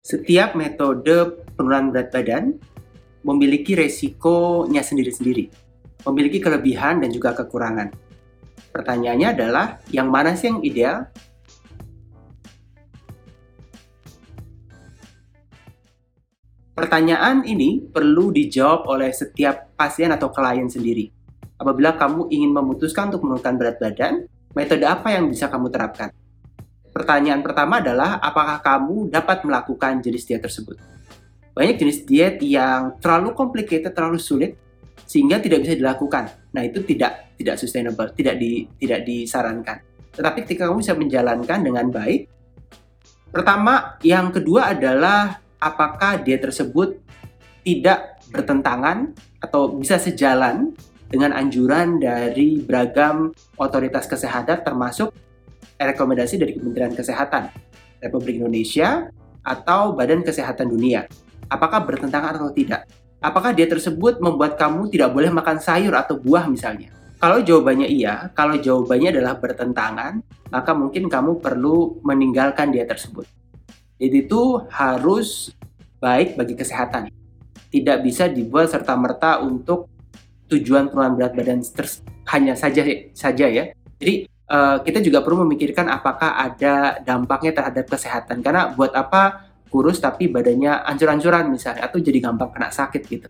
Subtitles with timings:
[0.00, 2.56] Setiap metode penurunan berat badan
[3.20, 5.52] memiliki resikonya sendiri-sendiri,
[6.08, 7.92] memiliki kelebihan dan juga kekurangan.
[8.72, 11.04] Pertanyaannya adalah, yang mana sih yang ideal?
[16.72, 21.12] Pertanyaan ini perlu dijawab oleh setiap pasien atau klien sendiri.
[21.60, 24.24] Apabila kamu ingin memutuskan untuk menurunkan berat badan,
[24.56, 26.08] metode apa yang bisa kamu terapkan?
[26.90, 30.74] Pertanyaan pertama adalah apakah kamu dapat melakukan jenis diet tersebut?
[31.54, 34.58] Banyak jenis diet yang terlalu complicated, terlalu sulit
[35.06, 36.50] sehingga tidak bisa dilakukan.
[36.50, 39.78] Nah, itu tidak tidak sustainable, tidak di tidak disarankan.
[40.10, 42.26] Tetapi ketika kamu bisa menjalankan dengan baik,
[43.30, 46.98] pertama, yang kedua adalah apakah diet tersebut
[47.62, 50.74] tidak bertentangan atau bisa sejalan
[51.10, 55.10] dengan anjuran dari beragam otoritas kesehatan termasuk
[55.80, 57.48] rekomendasi dari Kementerian Kesehatan
[58.04, 59.08] Republik Indonesia
[59.40, 61.08] atau Badan Kesehatan Dunia.
[61.48, 62.84] Apakah bertentangan atau tidak?
[63.20, 66.92] Apakah dia tersebut membuat kamu tidak boleh makan sayur atau buah misalnya?
[67.20, 73.28] Kalau jawabannya iya, kalau jawabannya adalah bertentangan, maka mungkin kamu perlu meninggalkan dia tersebut.
[74.00, 75.52] Jadi itu harus
[76.00, 77.12] baik bagi kesehatan.
[77.68, 79.92] Tidak bisa dibuat serta-merta untuk
[80.48, 81.60] tujuan penurunan berat badan
[82.32, 83.68] hanya saja saja ya.
[84.00, 88.42] Jadi uh, kita juga perlu memikirkan apakah ada dampaknya terhadap kesehatan.
[88.42, 93.28] Karena buat apa kurus tapi badannya ancur-ancuran misalnya atau jadi gampang kena sakit gitu.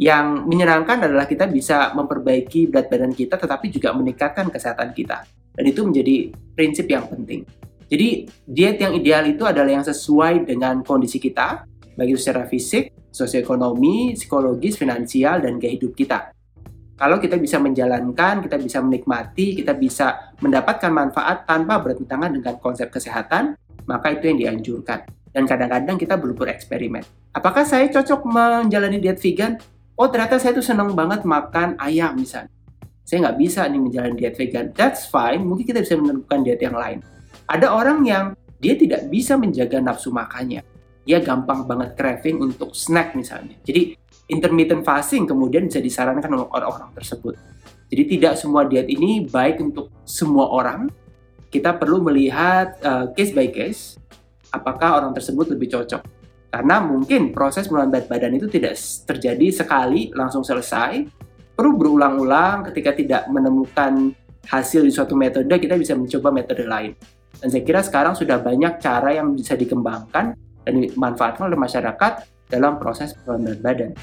[0.00, 5.26] Yang menyenangkan adalah kita bisa memperbaiki berat badan kita tetapi juga meningkatkan kesehatan kita.
[5.52, 7.44] Dan itu menjadi prinsip yang penting.
[7.90, 11.66] Jadi diet yang ideal itu adalah yang sesuai dengan kondisi kita,
[11.98, 16.30] baik itu secara fisik, sosioekonomi, psikologis, finansial, dan gaya hidup kita.
[17.00, 22.92] Kalau kita bisa menjalankan, kita bisa menikmati, kita bisa mendapatkan manfaat tanpa bertentangan dengan konsep
[22.92, 23.56] kesehatan,
[23.88, 25.08] maka itu yang dianjurkan.
[25.32, 27.00] Dan kadang-kadang kita belum bereksperimen.
[27.32, 29.56] Apakah saya cocok menjalani diet vegan?
[29.96, 32.52] Oh ternyata saya tuh seneng banget makan ayam misalnya.
[33.08, 34.68] Saya nggak bisa nih menjalani diet vegan.
[34.76, 37.00] That's fine, mungkin kita bisa menemukan diet yang lain.
[37.48, 38.24] Ada orang yang
[38.60, 40.60] dia tidak bisa menjaga nafsu makannya.
[41.08, 43.56] Dia gampang banget craving untuk snack misalnya.
[43.64, 43.96] Jadi
[44.30, 47.34] intermittent fasting kemudian bisa disarankan oleh orang-orang tersebut.
[47.90, 50.86] Jadi tidak semua diet ini baik untuk semua orang.
[51.50, 53.98] Kita perlu melihat uh, case by case
[54.54, 56.02] apakah orang tersebut lebih cocok.
[56.50, 58.74] Karena mungkin proses berat badan itu tidak
[59.06, 61.06] terjadi sekali langsung selesai.
[61.54, 64.14] Perlu berulang-ulang ketika tidak menemukan
[64.46, 66.94] hasil di suatu metode, kita bisa mencoba metode lain.
[67.38, 70.34] Dan saya kira sekarang sudah banyak cara yang bisa dikembangkan
[70.66, 72.12] dan dimanfaatkan oleh masyarakat
[72.50, 73.94] dalam proses berat badan.